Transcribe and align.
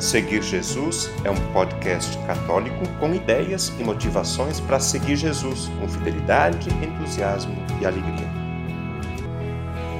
Seguir 0.00 0.42
Jesus 0.42 1.10
é 1.24 1.30
um 1.30 1.52
podcast 1.52 2.16
católico 2.26 2.88
com 2.98 3.14
ideias 3.14 3.70
e 3.78 3.84
motivações 3.84 4.58
para 4.58 4.80
seguir 4.80 5.14
Jesus 5.14 5.68
com 5.78 5.86
fidelidade, 5.86 6.70
entusiasmo 6.82 7.54
e 7.78 7.84
alegria. 7.84 8.26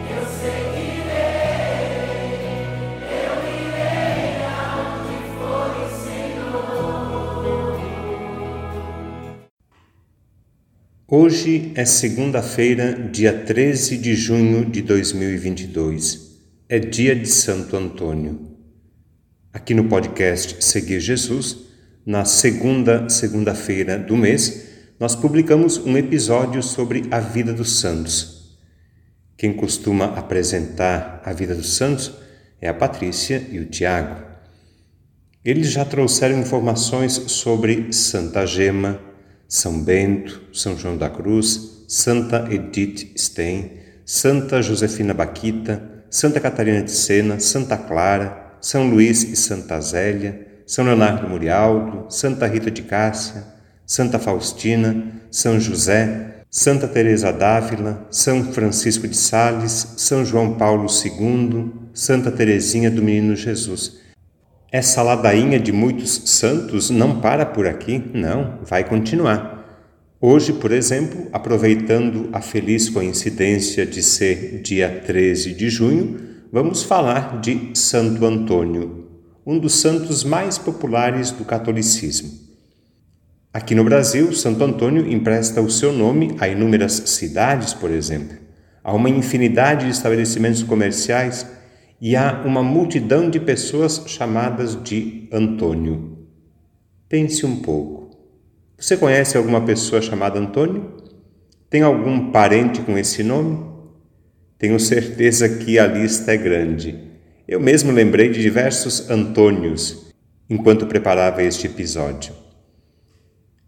Eu 0.08 0.24
seguirei, 0.40 1.10
eu 3.12 3.44
irei 3.60 4.40
for 5.36 5.68
o 5.76 5.86
Senhor. 6.02 6.80
Hoje 11.06 11.72
é 11.74 11.84
segunda-feira, 11.84 12.94
dia 12.94 13.34
13 13.34 13.98
de 13.98 14.14
junho 14.14 14.64
de 14.64 14.80
2022. 14.80 16.40
É 16.70 16.78
dia 16.78 17.14
de 17.14 17.28
Santo 17.28 17.76
Antônio. 17.76 18.49
Aqui 19.52 19.74
no 19.74 19.88
podcast 19.88 20.64
Seguir 20.64 21.00
Jesus, 21.00 21.56
na 22.06 22.24
segunda 22.24 23.08
segunda-feira 23.08 23.98
do 23.98 24.16
mês, 24.16 24.68
nós 24.98 25.16
publicamos 25.16 25.76
um 25.76 25.96
episódio 25.96 26.62
sobre 26.62 27.08
a 27.10 27.18
vida 27.18 27.52
dos 27.52 27.80
santos. 27.80 28.56
Quem 29.36 29.52
costuma 29.52 30.16
apresentar 30.16 31.20
a 31.24 31.32
vida 31.32 31.52
dos 31.52 31.74
santos 31.74 32.12
é 32.60 32.68
a 32.68 32.74
Patrícia 32.74 33.44
e 33.50 33.58
o 33.58 33.66
Tiago. 33.66 34.24
Eles 35.44 35.72
já 35.72 35.84
trouxeram 35.84 36.38
informações 36.38 37.14
sobre 37.14 37.92
Santa 37.92 38.46
Gema, 38.46 39.00
São 39.48 39.82
Bento, 39.82 40.42
São 40.52 40.78
João 40.78 40.96
da 40.96 41.10
Cruz, 41.10 41.86
Santa 41.88 42.46
Edith 42.48 43.14
Stein, 43.18 43.72
Santa 44.06 44.62
Josefina 44.62 45.12
Baquita, 45.12 46.04
Santa 46.08 46.38
Catarina 46.38 46.84
de 46.84 46.92
Sena, 46.92 47.40
Santa 47.40 47.76
Clara, 47.76 48.49
são 48.60 48.88
Luís 48.88 49.22
e 49.22 49.36
Santa 49.36 49.80
Zélia, 49.80 50.46
São 50.66 50.84
Leonardo 50.84 51.28
Murialdo, 51.28 52.06
Santa 52.08 52.46
Rita 52.46 52.70
de 52.70 52.82
Cássia, 52.82 53.44
Santa 53.86 54.18
Faustina, 54.18 55.04
São 55.30 55.58
José, 55.58 56.44
Santa 56.50 56.86
Teresa 56.86 57.32
d'Ávila, 57.32 58.06
São 58.10 58.52
Francisco 58.52 59.06
de 59.08 59.16
Sales, 59.16 59.94
São 59.96 60.24
João 60.24 60.54
Paulo 60.54 60.86
II, 60.88 61.72
Santa 61.94 62.30
Teresinha 62.30 62.90
do 62.90 63.02
Menino 63.02 63.34
Jesus. 63.34 63.98
Essa 64.72 65.02
ladainha 65.02 65.58
de 65.58 65.72
muitos 65.72 66.22
santos 66.26 66.90
não 66.90 67.20
para 67.20 67.44
por 67.44 67.66
aqui, 67.66 68.02
não, 68.14 68.58
vai 68.64 68.84
continuar. 68.84 69.60
Hoje, 70.20 70.52
por 70.52 70.70
exemplo, 70.70 71.28
aproveitando 71.32 72.28
a 72.32 72.40
feliz 72.40 72.88
coincidência 72.88 73.86
de 73.86 74.02
ser 74.02 74.60
dia 74.62 75.02
13 75.06 75.54
de 75.54 75.70
junho, 75.70 76.29
vamos 76.52 76.82
falar 76.82 77.40
de 77.40 77.70
Santo 77.74 78.26
Antônio, 78.26 79.08
um 79.46 79.58
dos 79.58 79.74
santos 79.74 80.24
mais 80.24 80.58
populares 80.58 81.30
do 81.30 81.44
catolicismo. 81.44 82.28
Aqui 83.52 83.74
no 83.74 83.84
Brasil, 83.84 84.32
Santo 84.32 84.62
Antônio 84.64 85.10
empresta 85.10 85.60
o 85.60 85.70
seu 85.70 85.92
nome 85.92 86.36
a 86.40 86.48
inúmeras 86.48 86.92
cidades, 87.06 87.72
por 87.72 87.90
exemplo, 87.90 88.36
a 88.82 88.92
uma 88.92 89.08
infinidade 89.08 89.86
de 89.86 89.92
estabelecimentos 89.92 90.62
comerciais 90.62 91.46
e 92.00 92.16
a 92.16 92.42
uma 92.44 92.62
multidão 92.62 93.30
de 93.30 93.38
pessoas 93.38 94.02
chamadas 94.06 94.80
de 94.82 95.28
Antônio. 95.32 96.26
Pense 97.08 97.46
um 97.46 97.56
pouco. 97.56 98.10
Você 98.76 98.96
conhece 98.96 99.36
alguma 99.36 99.60
pessoa 99.60 100.00
chamada 100.00 100.38
Antônio? 100.38 100.96
Tem 101.68 101.82
algum 101.82 102.30
parente 102.32 102.80
com 102.80 102.96
esse 102.96 103.22
nome? 103.22 103.69
Tenho 104.60 104.78
certeza 104.78 105.48
que 105.48 105.78
a 105.78 105.86
lista 105.86 106.32
é 106.32 106.36
grande. 106.36 106.94
Eu 107.48 107.58
mesmo 107.58 107.90
lembrei 107.90 108.28
de 108.28 108.42
diversos 108.42 109.08
Antônios 109.08 110.12
enquanto 110.50 110.86
preparava 110.86 111.42
este 111.42 111.66
episódio. 111.66 112.34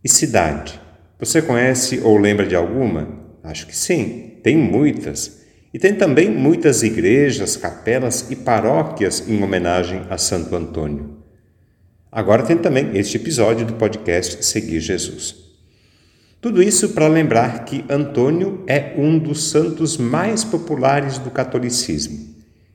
E 0.05 0.09
cidade? 0.09 0.79
Você 1.19 1.41
conhece 1.41 2.01
ou 2.05 2.19
lembra 2.19 2.47
de 2.47 2.55
alguma? 2.55 3.08
Acho 3.42 3.67
que 3.67 3.75
sim, 3.75 4.39
tem 4.42 4.55
muitas. 4.55 5.41
E 5.73 5.79
tem 5.79 5.95
também 5.95 6.30
muitas 6.30 6.83
igrejas, 6.83 7.57
capelas 7.57 8.30
e 8.30 8.36
paróquias 8.36 9.27
em 9.27 9.42
homenagem 9.42 10.03
a 10.11 10.19
Santo 10.19 10.55
Antônio. 10.55 11.23
Agora 12.11 12.42
tem 12.42 12.59
também 12.59 12.91
este 12.98 13.17
episódio 13.17 13.64
do 13.64 13.73
podcast 13.74 14.45
Seguir 14.45 14.80
Jesus. 14.80 15.52
Tudo 16.42 16.61
isso 16.61 16.89
para 16.89 17.07
lembrar 17.07 17.64
que 17.64 17.85
Antônio 17.89 18.64
é 18.67 18.95
um 18.98 19.17
dos 19.17 19.48
santos 19.48 19.97
mais 19.97 20.42
populares 20.42 21.17
do 21.17 21.30
catolicismo. 21.30 22.19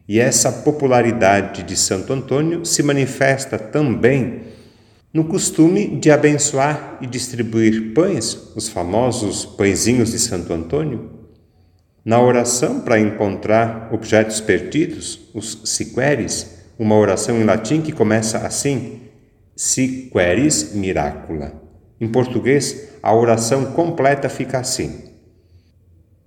E 0.07 0.21
essa 0.21 0.49
popularidade 0.49 1.63
de 1.63 1.75
Santo 1.75 2.13
Antônio 2.13 2.65
se 2.65 2.81
manifesta 2.81 3.59
também 3.59 4.43
no 5.13 5.25
costume 5.25 5.97
de 5.99 6.09
abençoar 6.09 6.97
e 7.01 7.07
distribuir 7.07 7.93
pães, 7.93 8.53
os 8.55 8.69
famosos 8.69 9.43
pãezinhos 9.43 10.11
de 10.11 10.19
Santo 10.19 10.53
Antônio, 10.53 11.11
na 12.05 12.21
oração 12.21 12.79
para 12.79 12.97
encontrar 12.97 13.89
objetos 13.91 14.39
perdidos, 14.39 15.19
os 15.33 15.63
siqueres, 15.65 16.63
uma 16.79 16.95
oração 16.95 17.37
em 17.37 17.43
latim 17.43 17.81
que 17.81 17.91
começa 17.91 18.37
assim: 18.37 19.01
Siqueris 19.57 20.73
miracula. 20.73 21.66
Em 21.99 22.07
português, 22.07 22.89
a 23.01 23.13
oração 23.13 23.71
completa 23.71 24.29
fica 24.29 24.59
assim: 24.59 25.03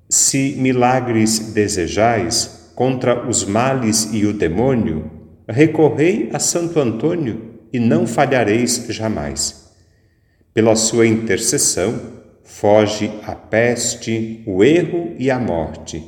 Se 0.09 0.57
milagres 0.59 1.53
desejais 1.53 2.73
contra 2.75 3.29
os 3.29 3.45
males 3.45 4.09
e 4.13 4.27
o 4.27 4.33
demônio, 4.33 5.11
recorrei 5.49 6.31
a 6.33 6.39
Santo 6.39 6.81
Antônio 6.81 7.61
e 7.73 7.79
não 7.79 8.07
falhareis 8.07 8.87
jamais. 8.89 9.71
Pela 10.53 10.75
sua 10.75 11.07
intercessão, 11.07 12.21
foge 12.43 13.13
a 13.25 13.35
peste, 13.35 14.43
o 14.47 14.65
erro 14.65 15.15
e 15.19 15.31
a 15.31 15.39
morte. 15.39 16.05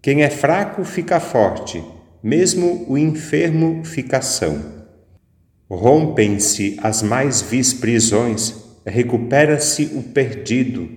Quem 0.00 0.22
é 0.22 0.30
fraco 0.30 0.84
fica 0.84 1.18
forte, 1.18 1.82
mesmo 2.22 2.86
o 2.88 2.96
enfermo 2.96 3.84
fica 3.84 4.20
são. 4.20 4.84
Rompem-se 5.68 6.78
as 6.80 7.02
mais 7.02 7.42
vis 7.42 7.72
prisões 7.72 8.63
recupera-se 8.90 9.92
o 9.94 10.02
perdido, 10.02 10.88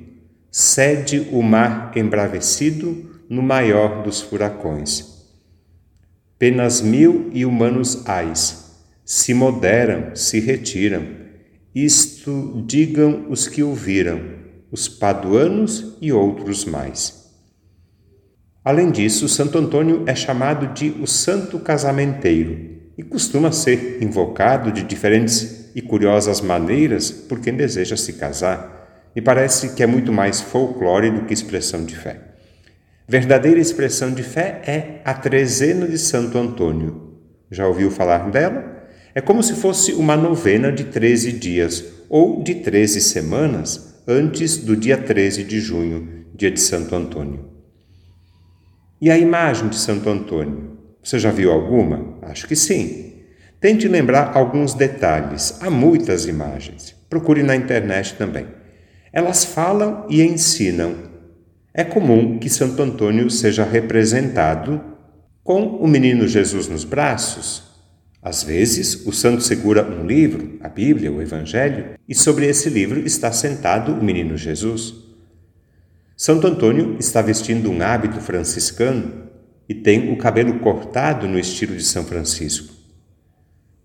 cede 0.51 1.27
o 1.31 1.41
mar 1.41 1.91
embravecido 1.95 3.23
no 3.29 3.41
maior 3.41 4.03
dos 4.03 4.21
furacões. 4.21 5.17
Penas 6.39 6.81
mil 6.81 7.29
e 7.33 7.45
humanos 7.45 8.07
ais, 8.07 8.67
se 9.03 9.33
moderam, 9.33 10.15
se 10.15 10.39
retiram, 10.39 11.03
isto 11.73 12.63
digam 12.65 13.25
os 13.29 13.47
que 13.47 13.63
ouviram, 13.63 14.21
os 14.71 14.87
paduanos 14.87 15.97
e 16.01 16.11
outros 16.11 16.65
mais. 16.65 17.27
Além 18.63 18.91
disso, 18.91 19.29
Santo 19.29 19.57
Antônio 19.57 20.03
é 20.07 20.13
chamado 20.13 20.73
de 20.73 20.89
o 21.01 21.07
Santo 21.07 21.57
Casamenteiro 21.57 22.81
e 22.97 23.03
costuma 23.03 23.51
ser 23.51 24.03
invocado 24.03 24.71
de 24.71 24.83
diferentes 24.83 25.66
e 25.77 25.81
curiosas 25.83 26.41
maneiras 26.41 27.11
por 27.11 27.39
quem 27.39 27.53
deseja 27.53 27.95
se 27.95 28.13
casar, 28.13 29.11
e 29.15 29.21
parece 29.21 29.75
que 29.75 29.83
é 29.83 29.85
muito 29.85 30.11
mais 30.11 30.41
folclore 30.41 31.11
do 31.11 31.25
que 31.25 31.33
expressão 31.35 31.85
de 31.85 31.95
fé. 31.95 32.19
Verdadeira 33.07 33.59
expressão 33.59 34.11
de 34.11 34.23
fé 34.23 34.59
é 34.65 35.01
a 35.05 35.13
trezena 35.13 35.87
de 35.87 35.99
Santo 35.99 36.35
Antônio. 36.35 37.19
Já 37.51 37.67
ouviu 37.67 37.91
falar 37.91 38.31
dela? 38.31 38.87
É 39.13 39.21
como 39.21 39.43
se 39.43 39.53
fosse 39.53 39.93
uma 39.93 40.17
novena 40.17 40.71
de 40.71 40.85
13 40.85 41.31
dias 41.33 41.85
ou 42.09 42.41
de 42.41 42.55
13 42.55 42.99
semanas 42.99 44.01
antes 44.07 44.57
do 44.57 44.75
dia 44.75 44.97
13 44.97 45.43
de 45.43 45.59
junho, 45.59 46.25
dia 46.33 46.49
de 46.49 46.59
Santo 46.59 46.95
Antônio. 46.95 47.51
E 48.99 49.11
a 49.11 49.17
imagem 49.17 49.69
de 49.69 49.75
Santo 49.75 50.09
Antônio? 50.09 50.75
Você 51.03 51.19
já 51.19 51.29
viu 51.29 51.51
alguma? 51.51 52.17
Acho 52.23 52.47
que 52.47 52.55
sim. 52.55 53.06
Tente 53.59 53.87
lembrar 53.87 54.37
alguns 54.37 54.73
detalhes. 54.75 55.57
Há 55.61 55.69
muitas 55.69 56.27
imagens. 56.27 56.95
Procure 57.09 57.41
na 57.41 57.55
internet 57.55 58.13
também. 58.15 58.47
Elas 59.11 59.43
falam 59.43 60.05
e 60.09 60.21
ensinam. 60.21 60.95
É 61.73 61.83
comum 61.83 62.37
que 62.37 62.49
Santo 62.49 62.81
Antônio 62.83 63.29
seja 63.29 63.63
representado 63.63 64.81
com 65.43 65.63
o 65.77 65.87
menino 65.87 66.27
Jesus 66.27 66.67
nos 66.67 66.83
braços. 66.83 67.63
Às 68.21 68.43
vezes, 68.43 69.05
o 69.05 69.11
santo 69.11 69.41
segura 69.41 69.87
um 69.87 70.05
livro, 70.05 70.59
a 70.61 70.67
Bíblia, 70.67 71.11
o 71.11 71.21
Evangelho, 71.21 71.91
e 72.07 72.13
sobre 72.13 72.45
esse 72.45 72.69
livro 72.69 72.99
está 72.99 73.31
sentado 73.31 73.93
o 73.93 74.03
menino 74.03 74.35
Jesus. 74.37 74.93
Santo 76.15 76.45
Antônio 76.45 76.97
está 76.99 77.21
vestindo 77.21 77.71
um 77.71 77.81
hábito 77.81 78.19
franciscano 78.19 79.29
e 79.69 79.73
tem 79.73 80.11
o 80.11 80.17
cabelo 80.17 80.59
cortado 80.59 81.27
no 81.27 81.39
estilo 81.39 81.75
de 81.75 81.83
São 81.83 82.03
Francisco. 82.03 82.76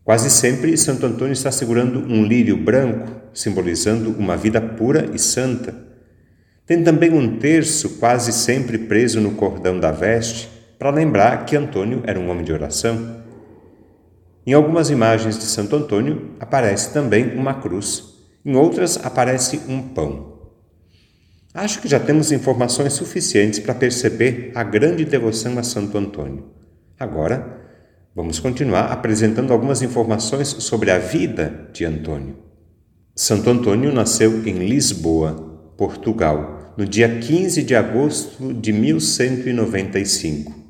Quase 0.04 0.30
sempre, 0.30 0.76
Santo 0.76 1.06
Antônio 1.06 1.32
está 1.32 1.52
segurando 1.52 2.00
um 2.00 2.24
lírio 2.24 2.56
branco, 2.56 3.08
simbolizando 3.32 4.10
uma 4.10 4.36
vida 4.36 4.60
pura 4.60 5.08
e 5.14 5.18
santa. 5.18 5.74
Tem 6.66 6.82
também 6.82 7.12
um 7.12 7.38
terço 7.38 7.98
quase 7.98 8.32
sempre 8.32 8.78
preso 8.78 9.20
no 9.20 9.32
cordão 9.32 9.78
da 9.78 9.92
veste, 9.92 10.48
para 10.76 10.90
lembrar 10.90 11.44
que 11.44 11.56
Antônio 11.56 12.02
era 12.04 12.18
um 12.18 12.28
homem 12.28 12.44
de 12.44 12.52
oração. 12.52 13.22
Em 14.44 14.52
algumas 14.52 14.90
imagens 14.90 15.38
de 15.38 15.44
Santo 15.44 15.76
Antônio 15.76 16.32
aparece 16.40 16.92
também 16.92 17.36
uma 17.36 17.54
cruz, 17.54 18.02
em 18.44 18.56
outras 18.56 18.96
aparece 19.04 19.60
um 19.68 19.80
pão. 19.80 20.32
Acho 21.54 21.80
que 21.80 21.86
já 21.86 22.00
temos 22.00 22.32
informações 22.32 22.94
suficientes 22.94 23.60
para 23.60 23.74
perceber 23.74 24.50
a 24.54 24.64
grande 24.64 25.04
devoção 25.04 25.56
a 25.58 25.62
Santo 25.62 25.96
Antônio. 25.96 26.46
Agora, 26.98 27.61
vamos 28.14 28.38
continuar 28.38 28.92
apresentando 28.92 29.52
algumas 29.52 29.82
informações 29.82 30.48
sobre 30.48 30.90
a 30.90 30.98
vida 30.98 31.68
de 31.72 31.84
Antônio. 31.84 32.36
Santo 33.14 33.50
Antônio 33.50 33.92
nasceu 33.92 34.46
em 34.46 34.66
Lisboa, 34.66 35.72
Portugal, 35.76 36.74
no 36.76 36.86
dia 36.86 37.18
15 37.18 37.62
de 37.62 37.74
agosto 37.74 38.54
de 38.54 38.72
1195 38.72 40.62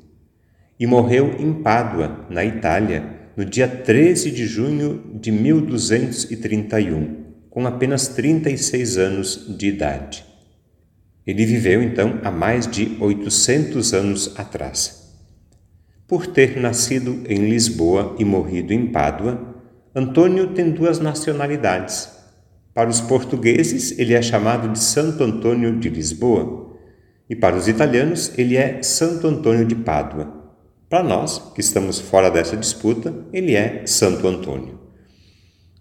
e 0.79 0.85
morreu 0.85 1.35
em 1.39 1.53
Pádua, 1.53 2.25
na 2.29 2.43
Itália, 2.43 3.21
no 3.37 3.45
dia 3.45 3.67
13 3.67 4.31
de 4.31 4.45
junho 4.45 5.01
de 5.13 5.31
1231, 5.31 7.23
com 7.49 7.65
apenas 7.65 8.09
36 8.09 8.97
anos 8.97 9.57
de 9.57 9.67
idade. 9.67 10.25
Ele 11.25 11.45
viveu 11.45 11.81
então 11.81 12.19
há 12.23 12.29
mais 12.29 12.67
de 12.67 12.97
800 12.99 13.93
anos 13.93 14.33
atrás. 14.37 15.02
Por 16.13 16.27
ter 16.27 16.61
nascido 16.61 17.23
em 17.27 17.49
Lisboa 17.49 18.15
e 18.19 18.23
morrido 18.23 18.71
em 18.71 18.85
Pádua, 18.85 19.55
Antônio 19.95 20.53
tem 20.53 20.69
duas 20.69 20.99
nacionalidades. 20.99 22.07
Para 22.71 22.87
os 22.87 23.01
portugueses, 23.01 23.97
ele 23.97 24.13
é 24.13 24.21
chamado 24.21 24.71
de 24.71 24.77
Santo 24.77 25.23
Antônio 25.23 25.79
de 25.79 25.89
Lisboa, 25.89 26.77
e 27.27 27.35
para 27.35 27.55
os 27.55 27.67
italianos, 27.67 28.31
ele 28.37 28.55
é 28.55 28.83
Santo 28.83 29.25
Antônio 29.25 29.65
de 29.65 29.73
Pádua. 29.73 30.53
Para 30.87 31.01
nós, 31.01 31.51
que 31.55 31.61
estamos 31.61 31.97
fora 31.97 32.29
dessa 32.29 32.55
disputa, 32.55 33.11
ele 33.33 33.55
é 33.55 33.81
Santo 33.87 34.27
Antônio. 34.27 34.79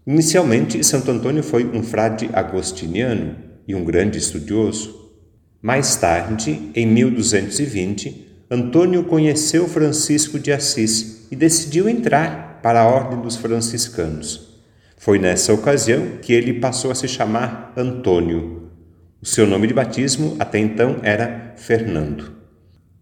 Inicialmente, 0.07 0.83
Santo 0.83 1.11
Antônio 1.11 1.43
foi 1.43 1.67
um 1.67 1.83
frade 1.83 2.31
agostiniano 2.33 3.37
e 3.69 3.75
um 3.75 3.85
grande 3.85 4.17
estudioso. 4.17 5.13
Mais 5.61 5.95
tarde, 5.97 6.71
em 6.75 6.87
1220, 6.87 8.32
Antônio 8.55 9.05
conheceu 9.05 9.67
Francisco 9.67 10.39
de 10.39 10.53
Assis 10.53 11.27
e 11.31 11.35
decidiu 11.35 11.89
entrar 11.89 12.61
para 12.63 12.83
a 12.83 12.87
Ordem 12.87 13.19
dos 13.19 13.35
Franciscanos. 13.35 14.61
Foi 14.99 15.19
nessa 15.19 15.55
ocasião 15.55 16.19
que 16.21 16.35
ele 16.35 16.61
passou 16.61 16.91
a 16.91 16.95
se 16.95 17.09
chamar 17.09 17.73
Antônio. 17.75 18.71
O 19.23 19.25
seu 19.25 19.47
nome 19.47 19.69
de 19.69 19.73
batismo 19.73 20.37
até 20.39 20.59
então 20.59 20.99
era 21.03 21.55
Fernando. 21.57 22.31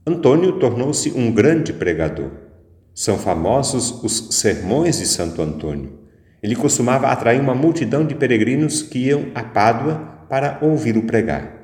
Antônio 0.06 0.52
tornou-se 0.60 1.10
um 1.10 1.32
grande 1.32 1.72
pregador. 1.72 2.30
São 2.94 3.18
famosos 3.18 4.04
os 4.04 4.28
sermões 4.36 4.98
de 4.98 5.06
Santo 5.06 5.42
Antônio. 5.42 5.98
Ele 6.40 6.54
costumava 6.54 7.08
atrair 7.08 7.40
uma 7.40 7.56
multidão 7.56 8.06
de 8.06 8.14
peregrinos 8.14 8.82
que 8.82 9.00
iam 9.08 9.32
a 9.34 9.42
Pádua 9.42 10.26
para 10.28 10.60
ouvi-lo 10.62 11.02
pregar. 11.02 11.59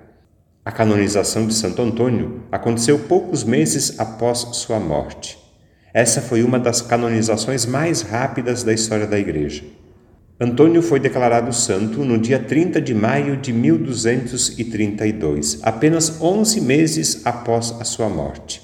A 0.67 0.73
canonização 0.73 1.47
de 1.47 1.55
Santo 1.55 1.81
Antônio 1.81 2.43
aconteceu 2.51 2.99
poucos 2.99 3.45
meses 3.45 4.01
após 4.01 4.39
sua 4.57 4.81
morte. 4.81 5.39
Essa 5.95 6.21
foi 6.21 6.43
uma 6.43 6.59
das 6.59 6.83
canonizações 6.83 7.65
mais 7.65 8.03
rápidas 8.03 8.65
da 8.65 8.73
história 8.73 9.07
da 9.07 9.17
Igreja. 9.17 9.63
Antônio 10.41 10.83
foi 10.83 10.99
declarado 10.99 11.53
santo 11.53 12.05
no 12.05 12.19
dia 12.19 12.41
30 12.41 12.81
de 12.81 12.93
maio 12.93 13.37
de 13.37 13.53
1232, 13.53 15.61
apenas 15.63 16.21
11 16.21 16.61
meses 16.63 17.25
após 17.25 17.73
a 17.81 17.85
sua 17.85 18.09
morte. 18.09 18.61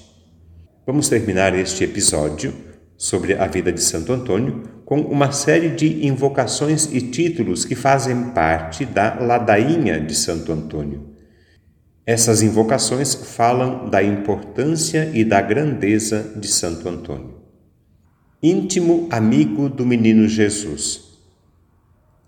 Vamos 0.85 1.07
terminar 1.07 1.57
este 1.57 1.85
episódio 1.85 2.53
sobre 2.97 3.33
a 3.33 3.47
vida 3.47 3.71
de 3.71 3.81
Santo 3.81 4.11
Antônio 4.11 4.63
com 4.83 4.99
uma 4.99 5.31
série 5.31 5.69
de 5.69 6.05
invocações 6.05 6.83
e 6.91 6.99
títulos 6.99 7.63
que 7.63 7.75
fazem 7.75 8.31
parte 8.31 8.83
da 8.83 9.21
ladainha 9.21 10.01
de 10.01 10.13
Santo 10.13 10.51
Antônio. 10.51 11.12
Essas 12.05 12.41
invocações 12.41 13.15
falam 13.15 13.89
da 13.89 14.03
importância 14.03 15.09
e 15.13 15.23
da 15.23 15.41
grandeza 15.41 16.33
de 16.35 16.49
Santo 16.49 16.89
Antônio. 16.89 17.35
Íntimo 18.41 19.07
amigo 19.09 19.69
do 19.69 19.85
menino 19.85 20.27
Jesus, 20.27 21.17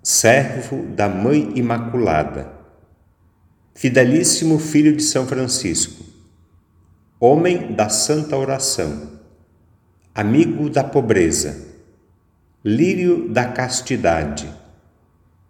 servo 0.01 0.83
da 0.95 1.09
Mãe 1.09 1.51
Imaculada, 1.55 2.53
fidelíssimo 3.73 4.59
filho 4.59 4.95
de 4.95 5.03
São 5.03 5.27
Francisco, 5.27 6.05
homem 7.19 7.73
da 7.73 7.89
santa 7.89 8.37
oração, 8.37 9.19
amigo 10.13 10.69
da 10.69 10.85
pobreza, 10.85 11.65
lírio 12.63 13.27
da 13.27 13.49
castidade, 13.49 14.49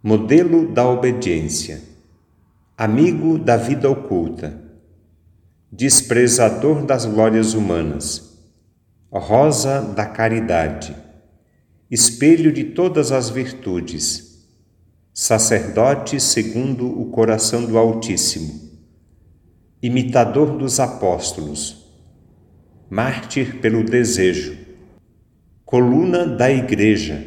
modelo 0.02 0.68
da 0.74 0.90
obediência 0.90 1.95
amigo 2.78 3.38
da 3.40 3.56
vida 3.56 3.90
oculta, 3.90 4.62
desprezador 5.72 6.86
das 6.86 7.06
glórias 7.06 7.54
humanas, 7.54 8.38
rosa 9.10 9.80
da 9.82 10.06
caridade, 10.06 10.94
espelho 11.90 12.52
de 12.52 12.66
todas 12.66 13.14
as 13.14 13.30
virtudes, 13.30 14.46
sacerdote 15.14 16.20
segundo 16.20 16.86
o 17.00 17.06
coração 17.12 17.66
do 17.66 17.78
Altíssimo, 17.78 18.60
imitador 19.82 20.58
dos 20.58 20.78
apóstolos, 20.78 21.90
mártir 22.90 23.62
pelo 23.62 23.86
desejo, 23.86 24.58
coluna 25.64 26.28
da 26.28 26.52
Igreja, 26.52 27.26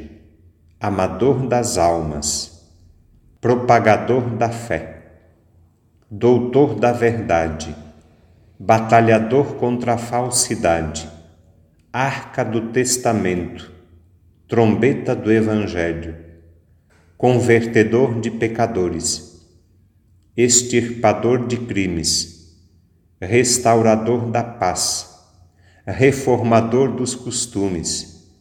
amador 0.78 1.48
das 1.48 1.78
almas, 1.78 2.68
propagador 3.40 4.36
da 4.36 4.50
fé 4.50 4.97
doutor 6.10 6.74
da 6.74 6.90
verdade, 6.90 7.76
batalhador 8.58 9.56
contra 9.56 9.92
a 9.92 9.98
falsidade, 9.98 11.06
arca 11.92 12.42
do 12.42 12.72
testamento, 12.72 13.70
trombeta 14.48 15.14
do 15.14 15.30
evangelho, 15.30 16.16
convertedor 17.18 18.22
de 18.22 18.30
pecadores, 18.30 19.46
extirpador 20.34 21.46
de 21.46 21.58
crimes, 21.58 22.56
restaurador 23.20 24.30
da 24.30 24.42
paz, 24.42 25.14
reformador 25.86 26.90
dos 26.90 27.14
costumes, 27.14 28.32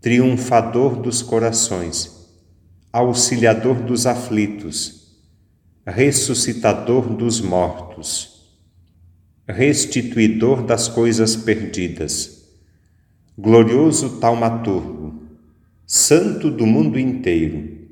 triunfador 0.00 0.94
dos 0.94 1.20
corações, 1.20 2.28
auxiliador 2.92 3.74
dos 3.82 4.06
aflitos, 4.06 5.01
ressuscitador 5.86 7.08
dos 7.08 7.40
mortos, 7.40 8.54
restituidor 9.48 10.62
das 10.62 10.86
coisas 10.86 11.34
perdidas, 11.34 12.48
glorioso 13.36 14.20
taumaturgo, 14.20 15.22
santo 15.84 16.52
do 16.52 16.64
mundo 16.64 17.00
inteiro, 17.00 17.88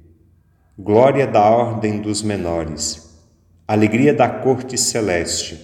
glória 0.78 1.26
da 1.26 1.42
ordem 1.50 2.00
dos 2.00 2.23
menores, 2.23 3.18
alegria 3.66 4.14
da 4.14 4.28
corte 4.28 4.78
celeste, 4.78 5.61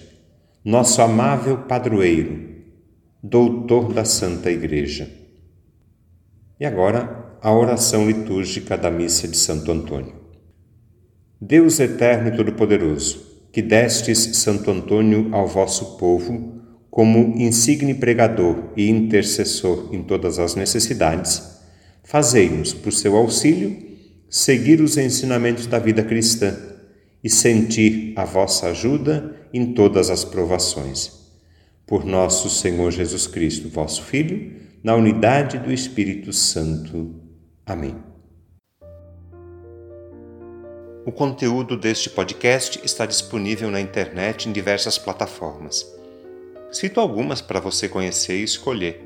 nosso 0.65 1.01
amável 1.01 1.59
padroeiro, 1.59 2.57
doutor 3.23 3.93
da 3.93 4.03
Santa 4.03 4.51
Igreja. 4.51 5.09
E 6.59 6.65
agora, 6.65 7.37
a 7.41 7.53
oração 7.53 8.05
litúrgica 8.05 8.77
da 8.77 8.91
missa 8.91 9.29
de 9.29 9.37
Santo 9.37 9.71
Antônio. 9.71 10.26
Deus 11.39 11.79
eterno 11.79 12.29
e 12.29 12.35
todo-poderoso, 12.35 13.25
que 13.51 13.61
destes 13.61 14.37
Santo 14.37 14.71
Antônio 14.71 15.29
ao 15.31 15.47
vosso 15.47 15.97
povo 15.97 16.57
como 16.89 17.35
insigne 17.37 17.93
pregador 17.93 18.71
e 18.75 18.89
intercessor 18.89 19.89
em 19.93 20.01
todas 20.01 20.39
as 20.39 20.55
necessidades, 20.55 21.61
fazei-nos, 22.03 22.73
por 22.73 22.91
seu 22.91 23.15
auxílio, 23.15 23.77
seguir 24.27 24.81
os 24.81 24.97
ensinamentos 24.97 25.67
da 25.67 25.77
vida 25.77 26.01
cristã 26.01 26.57
e 27.23 27.29
sentir 27.29 28.13
a 28.15 28.25
vossa 28.25 28.69
ajuda 28.69 29.35
em 29.53 29.73
todas 29.73 30.09
as 30.09 30.25
provações. 30.25 31.11
Por 31.85 32.03
nosso 32.03 32.49
Senhor 32.49 32.91
Jesus 32.91 33.27
Cristo, 33.27 33.69
vosso 33.69 34.01
Filho, 34.01 34.53
na 34.83 34.95
unidade 34.95 35.59
do 35.59 35.71
Espírito 35.71 36.33
Santo. 36.33 37.13
Amém. 37.63 38.06
O 41.07 41.11
conteúdo 41.13 41.77
deste 41.77 42.09
podcast 42.09 42.81
está 42.83 43.05
disponível 43.05 43.71
na 43.71 43.79
internet 43.79 44.49
em 44.49 44.51
diversas 44.51 44.97
plataformas. 44.97 45.89
Cito 46.69 46.99
algumas 46.99 47.39
para 47.39 47.61
você 47.61 47.87
conhecer 47.87 48.35
e 48.35 48.43
escolher: 48.43 49.01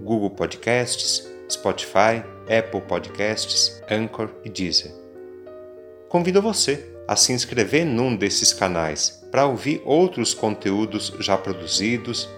Google 0.00 0.30
Podcasts, 0.30 1.28
Spotify, 1.50 2.22
Apple 2.48 2.82
Podcasts, 2.82 3.82
Anchor 3.90 4.30
e 4.44 4.48
Deezer. 4.48 4.92
Convido 6.08 6.40
você 6.40 6.86
a 7.08 7.16
se 7.16 7.32
inscrever 7.32 7.84
num 7.84 8.14
desses 8.14 8.52
canais 8.52 9.20
para 9.32 9.46
ouvir 9.46 9.82
outros 9.84 10.32
conteúdos 10.32 11.12
já 11.18 11.36
produzidos, 11.36 12.28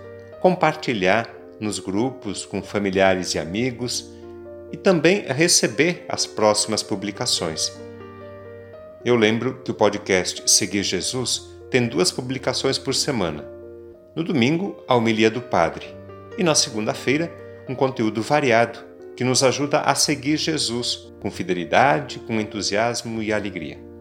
compartilhar 0.41 1.29
nos 1.61 1.79
grupos 1.79 2.47
com 2.47 2.63
familiares 2.63 3.35
e 3.35 3.39
amigos 3.39 4.09
e 4.73 4.79
também 4.79 5.27
receber 5.27 6.07
as 6.09 6.25
próximas 6.25 6.83
publicações. 6.83 7.71
Eu 9.05 9.17
lembro 9.17 9.61
que 9.65 9.71
o 9.73 9.75
podcast 9.75 10.49
Seguir 10.49 10.85
Jesus 10.85 11.51
tem 11.69 11.89
duas 11.89 12.13
publicações 12.13 12.79
por 12.79 12.95
semana. 12.95 13.45
No 14.15 14.23
domingo, 14.23 14.81
a 14.87 14.95
homilia 14.95 15.29
do 15.29 15.41
Padre, 15.41 15.87
e 16.39 16.45
na 16.45 16.55
segunda-feira, 16.55 17.33
um 17.69 17.75
conteúdo 17.75 18.23
variado 18.23 18.79
que 19.17 19.25
nos 19.25 19.43
ajuda 19.43 19.81
a 19.81 19.95
seguir 19.97 20.37
Jesus 20.37 21.13
com 21.21 21.33
fidelidade, 21.33 22.21
com 22.21 22.41
entusiasmo 22.41 23.21
e 23.21 23.33
alegria. 23.33 23.92